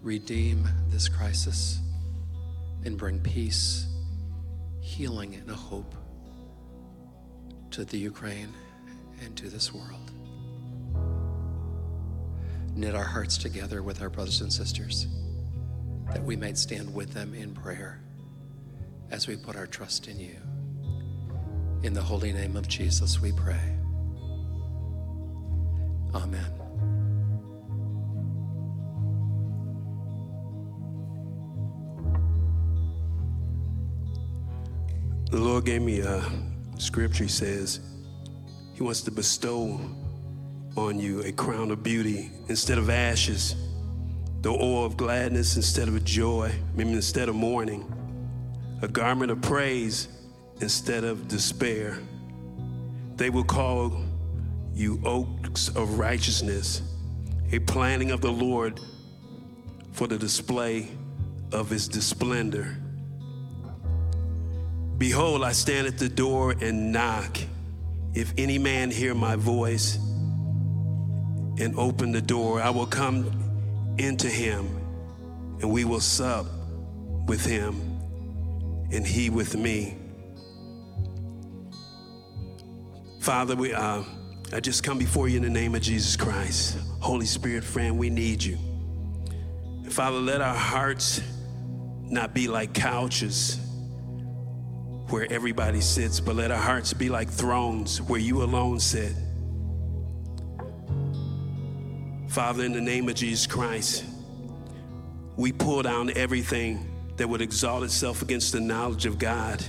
[0.00, 1.80] Redeem this crisis
[2.84, 3.86] and bring peace,
[4.80, 5.94] healing, and a hope
[7.72, 8.54] to the Ukraine
[9.22, 10.12] and to this world.
[12.76, 15.08] Knit our hearts together with our brothers and sisters
[16.12, 18.00] that we might stand with them in prayer
[19.10, 20.36] as we put our trust in you.
[21.82, 23.76] In the holy name of Jesus, we pray.
[26.14, 26.63] Amen.
[35.34, 36.22] The Lord gave me a
[36.78, 37.24] scripture.
[37.24, 37.80] He says,
[38.72, 39.80] He wants to bestow
[40.76, 43.56] on you a crown of beauty instead of ashes,
[44.42, 47.84] the oil of gladness instead of joy, maybe instead of mourning,
[48.82, 50.06] a garment of praise
[50.60, 51.98] instead of despair.
[53.16, 54.04] They will call
[54.72, 56.80] you oaks of righteousness,
[57.50, 58.78] a planting of the Lord
[59.94, 60.90] for the display
[61.50, 62.78] of his splendor.
[64.98, 67.38] Behold, I stand at the door and knock.
[68.14, 69.96] If any man hear my voice
[71.58, 74.66] and open the door, I will come into him
[75.60, 76.46] and we will sup
[77.26, 77.74] with him
[78.92, 79.96] and he with me.
[83.20, 84.02] Father, we, uh,
[84.52, 86.78] I just come before you in the name of Jesus Christ.
[87.00, 88.58] Holy Spirit, friend, we need you.
[89.88, 91.20] Father, let our hearts
[92.02, 93.58] not be like couches
[95.08, 99.12] where everybody sits, but let our hearts be like thrones where you alone sit.
[102.28, 104.04] Father, in the name of Jesus Christ,
[105.36, 109.64] we pull down everything that would exalt itself against the knowledge of God.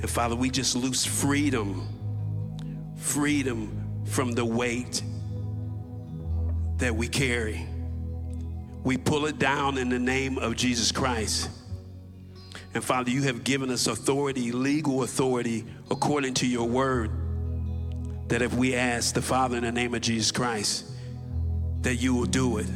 [0.00, 1.88] And Father, we just loose freedom,
[2.96, 5.02] freedom from the weight
[6.76, 7.66] that we carry.
[8.82, 11.50] We pull it down in the name of Jesus Christ.
[12.74, 17.10] And Father, you have given us authority, legal authority, according to your word,
[18.28, 20.86] that if we ask the Father in the name of Jesus Christ,
[21.82, 22.66] that you will do it.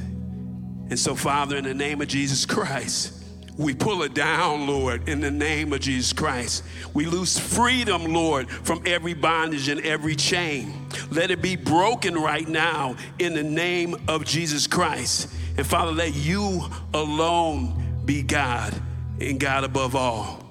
[0.90, 3.24] And so, Father, in the name of Jesus Christ,
[3.56, 6.64] we pull it down, Lord, in the name of Jesus Christ.
[6.92, 10.88] We lose freedom, Lord, from every bondage and every chain.
[11.12, 15.32] Let it be broken right now in the name of Jesus Christ.
[15.56, 18.74] And Father, let you alone be God
[19.20, 20.44] and God above all.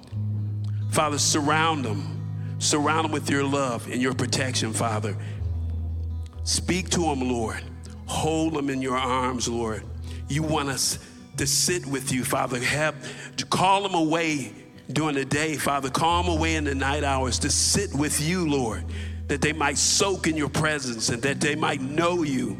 [0.90, 2.10] Father, surround them.
[2.58, 5.16] Surround them with your love and your protection, Father.
[6.44, 7.62] Speak to them, Lord.
[8.06, 9.82] Hold them in your arms, Lord.
[10.28, 10.98] You want us
[11.36, 12.58] to sit with you, Father.
[12.60, 12.94] Have
[13.36, 14.52] to call them away
[14.92, 15.90] during the day, Father.
[15.90, 18.84] Call them away in the night hours to sit with you, Lord,
[19.28, 22.56] that they might soak in your presence and that they might know you,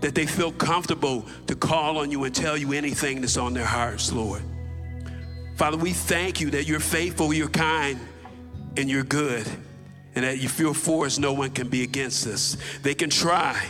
[0.00, 3.64] that they feel comfortable to call on you and tell you anything that's on their
[3.64, 4.42] hearts, Lord.
[5.58, 7.98] Father, we thank you that you're faithful, you're kind,
[8.76, 9.44] and you're good,
[10.14, 12.56] and that you feel for us, no one can be against us.
[12.84, 13.60] They can try,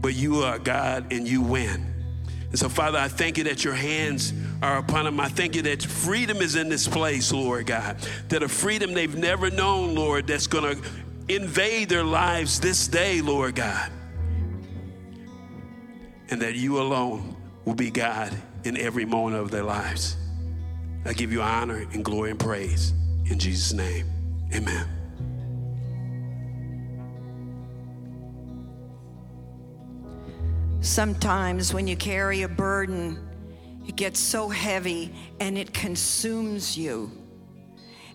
[0.00, 1.92] but you are God and you win.
[2.50, 4.32] And so, Father, I thank you that your hands
[4.62, 5.18] are upon them.
[5.18, 7.96] I thank you that freedom is in this place, Lord God.
[8.28, 10.88] That a freedom they've never known, Lord, that's going to
[11.26, 13.90] invade their lives this day, Lord God.
[16.30, 18.32] And that you alone will be God
[18.62, 20.16] in every moment of their lives.
[21.08, 22.92] I give you honor and glory and praise
[23.26, 24.06] in Jesus' name.
[24.54, 24.88] Amen.
[30.80, 33.18] Sometimes when you carry a burden,
[33.86, 37.10] it gets so heavy and it consumes you.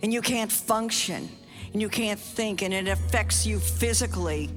[0.01, 1.29] And you can't function
[1.73, 4.49] and you can't think, and it affects you physically.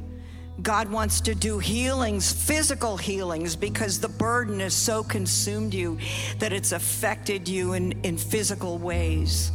[0.63, 5.99] God wants to do healings, physical healings, because the burden has so consumed you
[6.39, 9.51] that it's affected you in, in physical ways.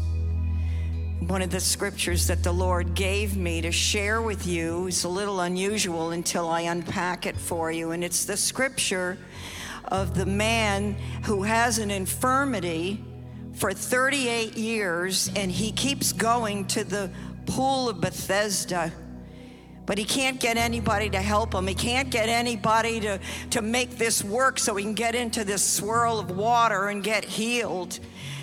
[1.21, 5.09] One of the scriptures that the Lord gave me to share with you is a
[5.09, 7.91] little unusual until I unpack it for you.
[7.91, 9.17] And it's the scripture
[9.85, 13.03] of the man who has an infirmity
[13.53, 17.09] for 38 years and he keeps going to the
[17.45, 18.91] pool of Bethesda
[19.89, 21.65] but he can't get anybody to help him.
[21.65, 25.63] He can't get anybody to, to make this work so he can get into this
[25.63, 27.99] swirl of water and get healed.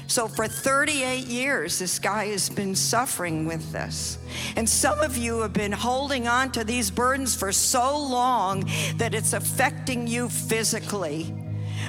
[0.09, 4.19] So, for 38 years, this guy has been suffering with this.
[4.57, 9.15] And some of you have been holding on to these burdens for so long that
[9.15, 11.33] it's affecting you physically.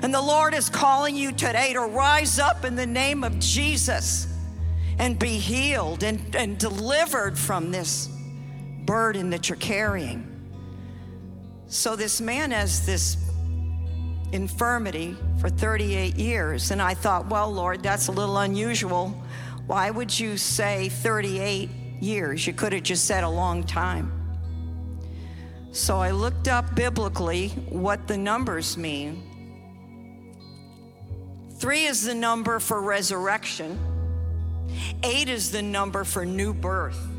[0.04, 4.28] And the Lord is calling you today to rise up in the name of Jesus
[5.00, 8.10] and be healed and, and delivered from this
[8.88, 10.26] burden that you're carrying.
[11.68, 13.18] So, this man has this
[14.32, 16.72] infirmity for 38 years.
[16.72, 19.10] And I thought, well, Lord, that's a little unusual.
[19.68, 21.70] Why would you say 38
[22.00, 22.48] years?
[22.48, 24.12] You could have just said a long time.
[25.72, 29.24] So I looked up biblically what the numbers mean.
[31.60, 33.80] Three is the number for resurrection,
[35.04, 37.17] eight is the number for new birth.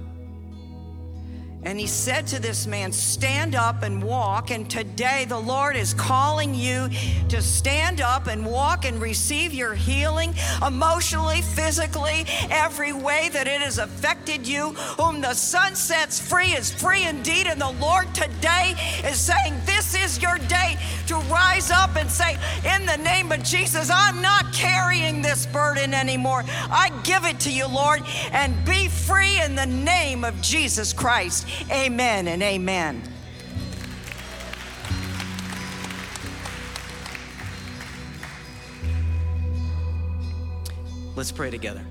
[1.65, 4.51] And he said to this man, Stand up and walk.
[4.51, 6.89] And today the Lord is calling you
[7.29, 13.61] to stand up and walk and receive your healing emotionally, physically, every way that it
[13.61, 14.71] has affected you.
[14.99, 17.49] Whom the Son sets free is free indeed.
[17.49, 22.39] And the Lord today is saying, This is your day to rise up and say,
[22.65, 26.45] In the name of Jesus, I'm not carrying this burden anymore.
[26.47, 31.48] I give it to you, Lord, and be free in the name of Jesus Christ.
[31.71, 33.03] Amen and amen.
[41.15, 41.85] Let's pray together.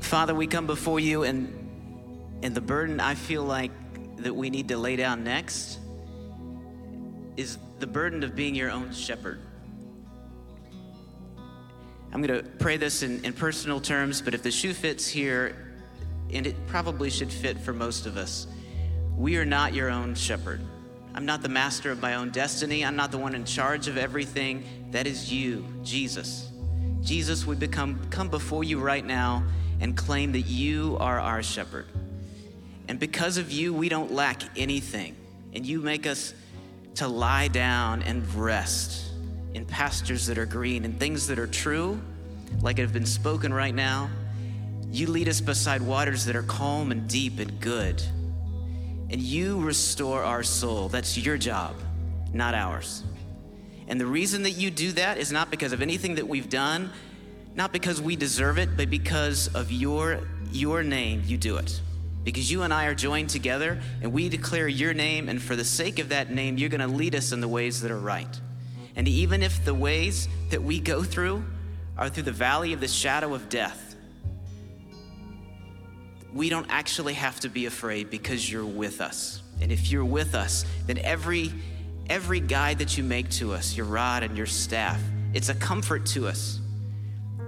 [0.00, 1.52] Father, we come before you and
[2.42, 3.72] and the burden I feel like
[4.18, 5.78] that we need to lay down next
[7.36, 9.40] is the burden of being your own shepherd.
[12.12, 15.65] I'm going to pray this in, in personal terms, but if the shoe fits here,
[16.32, 18.46] and it probably should fit for most of us.
[19.16, 20.60] We are not your own shepherd.
[21.14, 22.84] I'm not the master of my own destiny.
[22.84, 24.64] I'm not the one in charge of everything.
[24.90, 26.50] That is you, Jesus.
[27.02, 29.42] Jesus, we become come before you right now
[29.80, 31.86] and claim that you are our shepherd.
[32.88, 35.16] And because of you, we don't lack anything.
[35.54, 36.34] And you make us
[36.96, 39.10] to lie down and rest
[39.54, 41.98] in pastures that are green and things that are true,
[42.60, 44.10] like have been spoken right now
[44.90, 48.02] you lead us beside waters that are calm and deep and good.
[49.10, 50.88] And you restore our soul.
[50.88, 51.76] That's your job,
[52.32, 53.04] not ours.
[53.88, 56.90] And the reason that you do that is not because of anything that we've done,
[57.54, 60.20] not because we deserve it, but because of your,
[60.50, 61.80] your name, you do it.
[62.24, 65.64] Because you and I are joined together and we declare your name, and for the
[65.64, 68.40] sake of that name, you're gonna lead us in the ways that are right.
[68.96, 71.44] And even if the ways that we go through
[71.96, 73.85] are through the valley of the shadow of death,
[76.36, 79.42] we don't actually have to be afraid because you're with us.
[79.60, 81.52] And if you're with us, then every
[82.08, 85.00] every guide that you make to us, your rod and your staff,
[85.34, 86.60] it's a comfort to us.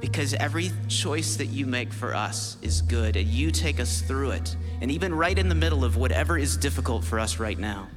[0.00, 4.30] Because every choice that you make for us is good and you take us through
[4.30, 4.56] it.
[4.80, 7.88] And even right in the middle of whatever is difficult for us right now.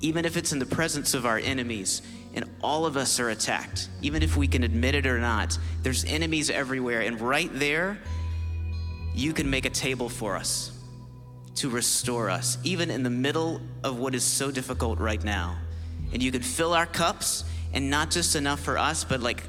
[0.00, 2.02] Even if it's in the presence of our enemies
[2.34, 6.04] and all of us are attacked, even if we can admit it or not, there's
[6.04, 7.00] enemies everywhere.
[7.00, 7.98] And right there,
[9.16, 10.72] you can make a table for us
[11.56, 15.56] to restore us, even in the middle of what is so difficult right now.
[16.12, 19.42] And you can fill our cups, and not just enough for us, but like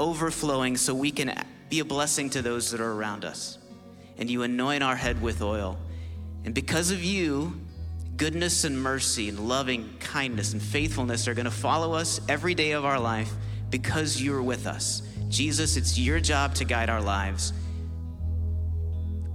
[0.00, 1.34] overflowing so we can
[1.68, 3.58] be a blessing to those that are around us.
[4.16, 5.78] And you anoint our head with oil.
[6.46, 7.60] And because of you,
[8.16, 12.70] goodness and mercy and loving kindness and faithfulness are going to follow us every day
[12.70, 13.30] of our life
[13.68, 15.02] because you're with us.
[15.28, 17.52] Jesus, it's your job to guide our lives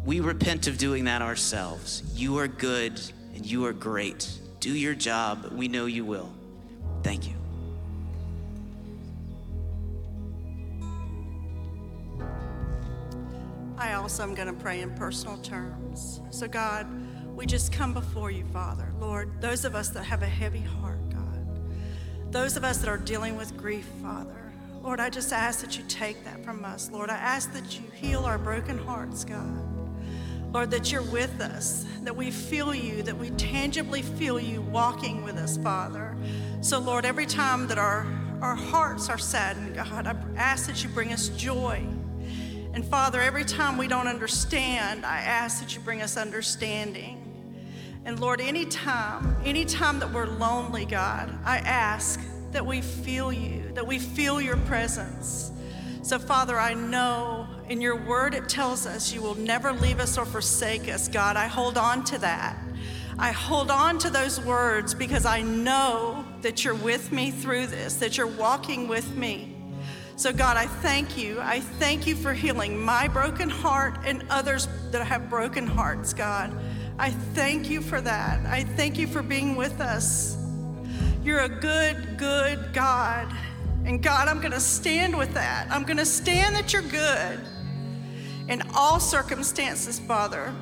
[0.06, 2.04] We repent of doing that ourselves.
[2.14, 3.00] You are good
[3.36, 4.30] and you are great.
[4.60, 5.52] Do your job.
[5.54, 6.30] We know you will.
[7.04, 7.36] Thank you.
[13.78, 16.22] I also am going to pray in personal terms.
[16.32, 16.88] So, God,
[17.36, 18.94] we just come before you, Father.
[19.00, 21.48] Lord, those of us that have a heavy heart, God,
[22.32, 25.84] those of us that are dealing with grief, Father, Lord, I just ask that you
[25.88, 26.92] take that from us.
[26.92, 29.73] Lord, I ask that you heal our broken hearts, God.
[30.54, 35.24] Lord, that you're with us, that we feel you, that we tangibly feel you walking
[35.24, 36.16] with us, Father.
[36.62, 38.06] So, Lord, every time that our,
[38.40, 41.84] our hearts are saddened, God, I ask that you bring us joy.
[42.74, 47.20] And Father, every time we don't understand, I ask that you bring us understanding.
[48.06, 52.20] And Lord, anytime, anytime that we're lonely, God, I ask
[52.52, 55.52] that we feel you, that we feel your presence.
[56.04, 60.18] So, Father, I know in your word it tells us you will never leave us
[60.18, 61.08] or forsake us.
[61.08, 62.58] God, I hold on to that.
[63.18, 67.96] I hold on to those words because I know that you're with me through this,
[67.96, 69.56] that you're walking with me.
[70.18, 71.40] So, God, I thank you.
[71.40, 76.54] I thank you for healing my broken heart and others that have broken hearts, God.
[77.00, 78.46] I thank you for that.
[78.46, 80.36] I thank you for being with us.
[81.24, 83.34] You're a good, good God.
[83.86, 85.68] And God, I'm going to stand with that.
[85.70, 87.40] I'm going to stand that you're good
[88.48, 90.54] in all circumstances, Father.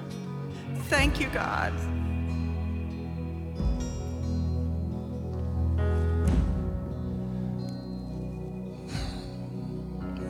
[0.90, 1.74] Thank you, God.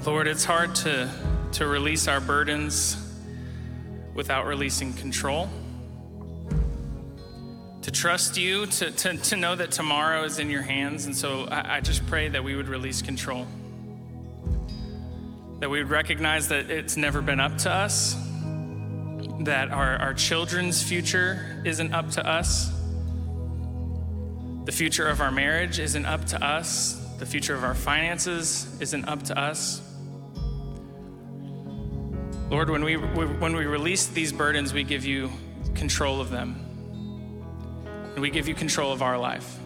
[0.06, 1.10] Lord, it's hard to,
[1.54, 2.98] to release our burdens
[4.16, 5.48] without releasing control.
[7.84, 11.08] To trust you, to, to, to know that tomorrow is in your hands.
[11.08, 13.48] And so I, I just pray that we would release control.
[15.60, 18.16] That we would recognize that it's never been up to us,
[19.42, 22.72] that our, our children's future isn't up to us,
[24.66, 29.06] the future of our marriage isn't up to us, the future of our finances isn't
[29.08, 29.82] up to us.
[32.50, 35.32] Lord, when we, when we release these burdens, we give you
[35.74, 36.71] control of them.
[38.14, 39.58] And we give you control of our life.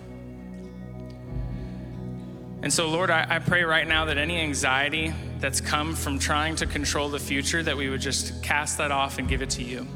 [2.62, 6.56] And so, Lord, I, I pray right now that any anxiety that's come from trying
[6.58, 9.64] to control the future, that we would just cast that off and give it to
[9.64, 9.88] you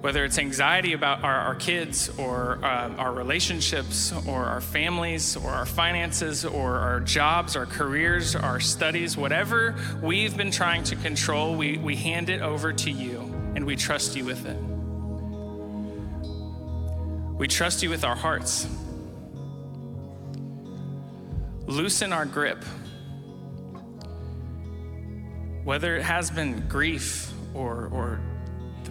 [0.00, 5.50] whether it's anxiety about our, our kids or uh, our relationships or our families or
[5.50, 11.54] our finances or our jobs, our careers, our studies, whatever we've been trying to control,
[11.54, 13.20] we, we hand it over to you
[13.54, 14.69] and we trust you with it.
[17.40, 18.68] We trust you with our hearts.
[21.64, 22.62] Loosen our grip.
[25.64, 28.20] Whether it has been grief or, or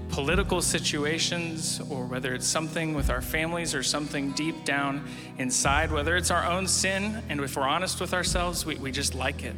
[0.09, 6.17] political situations or whether it's something with our families or something deep down inside, whether
[6.17, 9.55] it's our own sin, and if we're honest with ourselves, we, we just like it.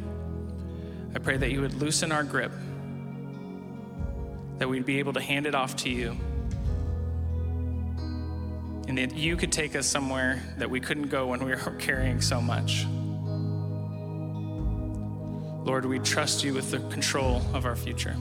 [1.14, 2.52] I pray that you would loosen our grip,
[4.58, 6.14] that we'd be able to hand it off to you,
[8.88, 12.20] and that you could take us somewhere that we couldn't go when we were carrying
[12.20, 12.86] so much.
[15.64, 18.16] Lord, we trust you with the control of our future.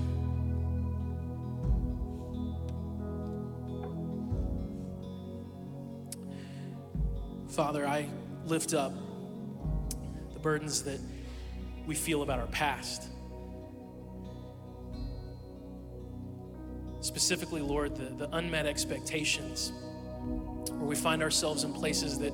[7.49, 8.07] Father, I
[8.45, 8.93] lift up
[10.34, 10.99] the burdens that
[11.86, 13.07] we feel about our past.
[17.01, 19.74] Specifically, Lord, the, the unmet expectations
[20.26, 22.34] where we find ourselves in places that,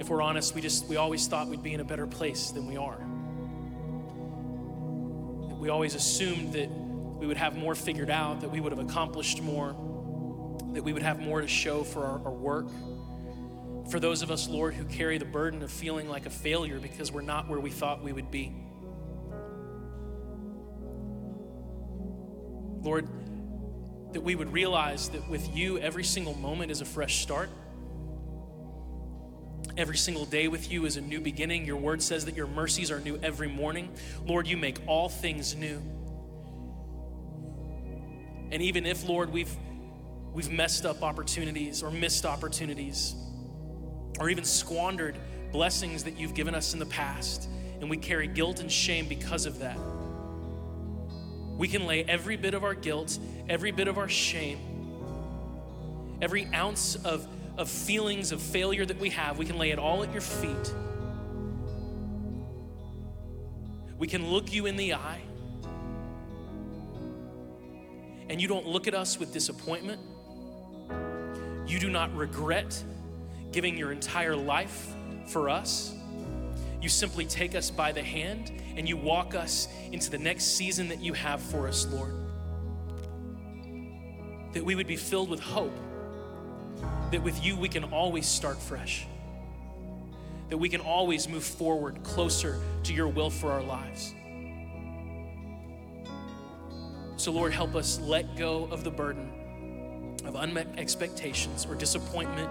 [0.00, 2.66] if we're honest, we just we always thought we'd be in a better place than
[2.66, 2.98] we are.
[5.58, 9.40] We always assumed that we would have more figured out, that we would have accomplished
[9.40, 9.76] more,
[10.72, 12.66] that we would have more to show for our, our work
[13.90, 17.12] for those of us, Lord, who carry the burden of feeling like a failure because
[17.12, 18.52] we're not where we thought we would be.
[22.82, 23.08] Lord,
[24.12, 27.48] that we would realize that with you, every single moment is a fresh start.
[29.76, 31.64] Every single day with you is a new beginning.
[31.64, 33.90] Your word says that your mercies are new every morning.
[34.26, 35.82] Lord, you make all things new.
[38.50, 39.54] And even if, Lord, we've,
[40.34, 43.14] we've messed up opportunities or missed opportunities,
[44.20, 45.16] or even squandered
[45.52, 47.48] blessings that you've given us in the past,
[47.80, 49.78] and we carry guilt and shame because of that.
[51.62, 54.58] We can lay every bit of our guilt, every bit of our shame,
[56.20, 57.24] every ounce of,
[57.56, 60.74] of feelings of failure that we have, we can lay it all at your feet.
[63.96, 65.22] We can look you in the eye
[68.28, 70.00] and you don't look at us with disappointment.
[71.68, 72.82] You do not regret
[73.52, 74.92] giving your entire life
[75.28, 75.94] for us.
[76.80, 80.88] You simply take us by the hand and you walk us into the next season
[80.88, 82.14] that you have for us, Lord.
[84.52, 85.76] That we would be filled with hope,
[87.10, 89.06] that with you we can always start fresh,
[90.48, 94.14] that we can always move forward closer to your will for our lives.
[97.16, 102.50] So, Lord, help us let go of the burden of unmet expectations or disappointment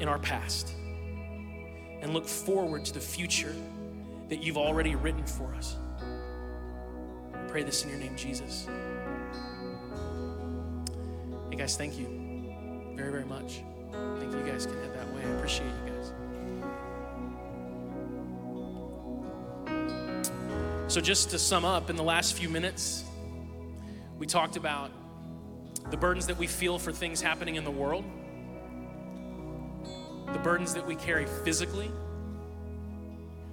[0.00, 0.72] in our past
[2.00, 3.54] and look forward to the future
[4.32, 5.76] that you've already written for us.
[7.34, 8.66] I pray this in your name, Jesus.
[11.50, 12.06] Hey, guys, thank you
[12.96, 13.60] very, very much.
[13.92, 15.20] I think you guys can head that way.
[15.22, 16.12] I appreciate you guys.
[20.90, 23.04] So, just to sum up, in the last few minutes,
[24.18, 24.90] we talked about
[25.90, 28.06] the burdens that we feel for things happening in the world,
[30.32, 31.90] the burdens that we carry physically,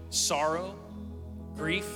[0.09, 0.75] sorrow,
[1.55, 1.87] grief,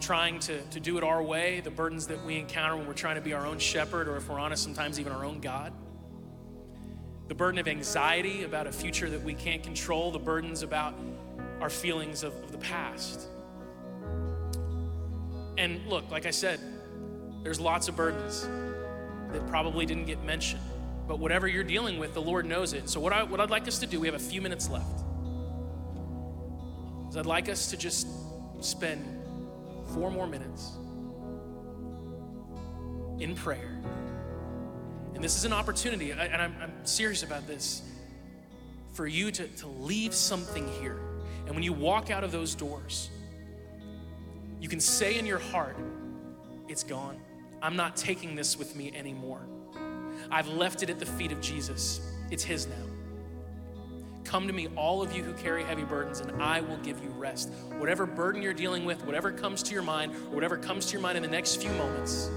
[0.00, 3.14] trying to, to do it our way, the burdens that we encounter when we're trying
[3.14, 5.72] to be our own shepherd, or if we're honest, sometimes even our own God.
[7.28, 10.94] The burden of anxiety about a future that we can't control, the burdens about
[11.60, 13.28] our feelings of, of the past.
[15.56, 16.60] And look, like I said,
[17.42, 18.48] there's lots of burdens
[19.32, 20.62] that probably didn't get mentioned.
[21.06, 22.88] But whatever you're dealing with, the Lord knows it.
[22.88, 25.02] So, what, I, what I'd like us to do, we have a few minutes left,
[27.12, 28.08] is I'd like us to just
[28.60, 29.04] spend
[29.92, 30.70] four more minutes
[33.18, 33.78] in prayer.
[35.14, 37.82] And this is an opportunity, and I'm, I'm serious about this,
[38.92, 40.98] for you to, to leave something here.
[41.44, 43.10] And when you walk out of those doors,
[44.58, 45.76] you can say in your heart,
[46.66, 47.20] It's gone.
[47.60, 49.42] I'm not taking this with me anymore.
[50.30, 52.00] I've left it at the feet of Jesus.
[52.30, 52.91] It's His now.
[54.32, 57.10] Come to me, all of you who carry heavy burdens, and I will give you
[57.10, 57.50] rest.
[57.76, 61.02] Whatever burden you're dealing with, whatever comes to your mind, or whatever comes to your
[61.02, 62.30] mind in the next few moments,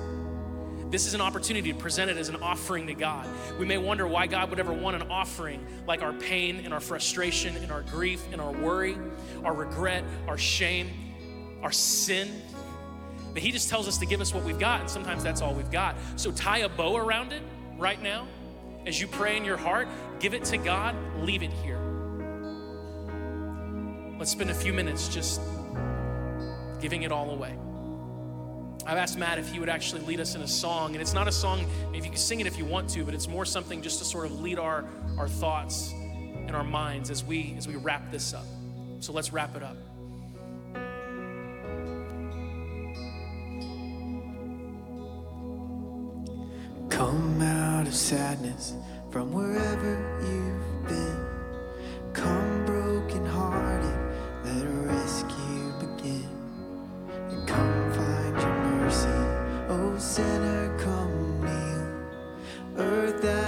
[0.89, 3.25] this is an opportunity to present it as an offering to God.
[3.57, 6.81] We may wonder why God would ever want an offering like our pain and our
[6.81, 8.97] frustration and our grief and our worry,
[9.45, 10.89] our regret, our shame
[11.63, 12.41] our sin.
[13.33, 15.53] But He just tells us to give us what we've got, and sometimes that's all
[15.53, 15.95] we've got.
[16.15, 17.41] So tie a bow around it
[17.77, 18.27] right now
[18.85, 19.87] as you pray in your heart.
[20.19, 21.84] Give it to God, leave it here.
[24.17, 25.41] Let's spend a few minutes just
[26.79, 27.55] giving it all away.
[28.85, 31.27] I've asked Matt if he would actually lead us in a song, and it's not
[31.27, 33.81] a song, if you can sing it if you want to, but it's more something
[33.81, 34.85] just to sort of lead our,
[35.17, 38.45] our thoughts and our minds as we as we wrap this up.
[38.99, 39.77] So let's wrap it up.
[46.89, 48.75] Come out of sadness
[49.09, 52.13] from wherever you've been.
[52.13, 52.54] Come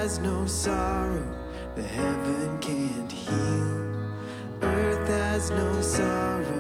[0.07, 1.21] has no sorrow
[1.75, 3.77] the heaven can't heal.
[4.61, 6.56] Earth has no sorrow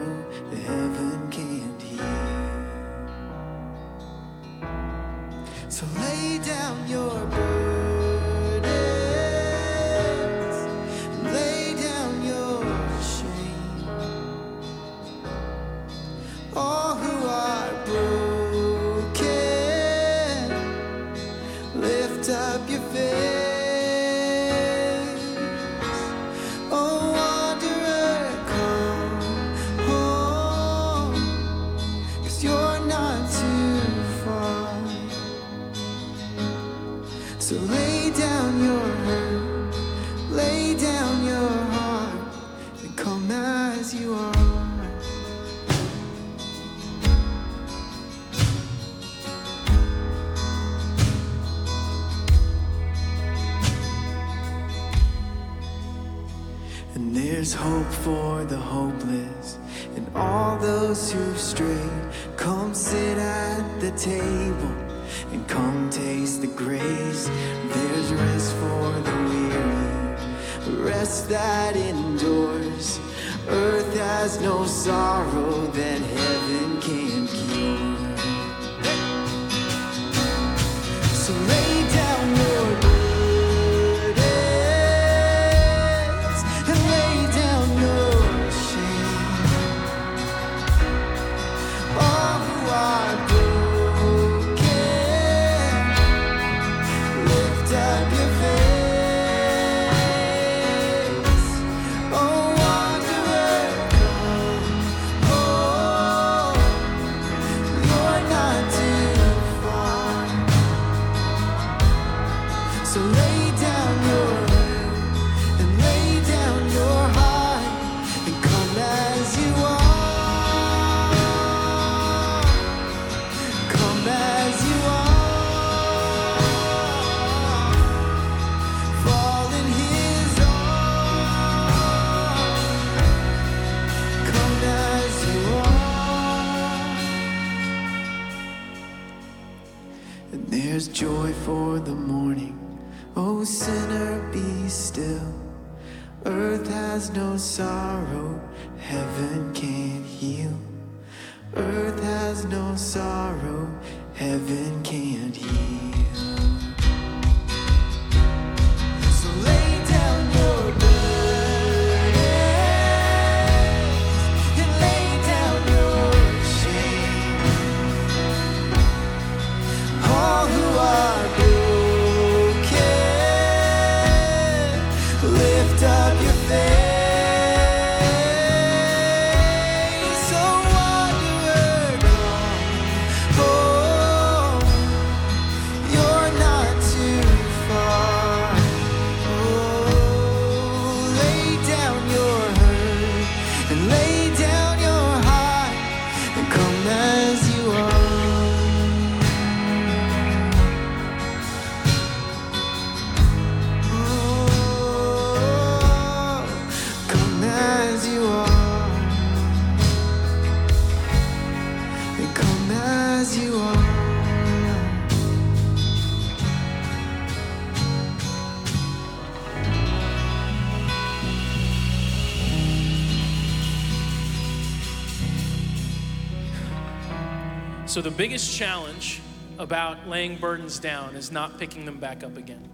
[228.17, 229.21] biggest challenge
[229.59, 232.67] about laying burdens down is not picking them back up again.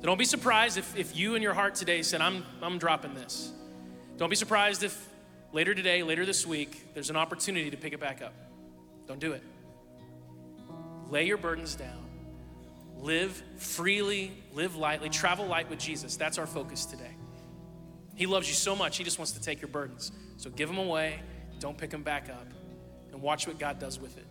[0.00, 3.14] So don't be surprised if, if you in your heart today said, I'm, I'm dropping
[3.14, 3.52] this.
[4.16, 5.08] Don't be surprised if
[5.52, 8.32] later today, later this week, there's an opportunity to pick it back up.
[9.06, 9.42] Don't do it.
[11.10, 12.02] Lay your burdens down.
[13.00, 16.16] Live freely, live lightly, travel light with Jesus.
[16.16, 17.16] That's our focus today.
[18.14, 20.10] He loves you so much, He just wants to take your burdens.
[20.38, 21.20] So give them away,
[21.58, 22.46] don't pick them back up,
[23.22, 24.26] watch what God does with it.